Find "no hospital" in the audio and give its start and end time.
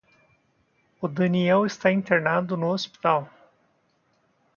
2.57-3.29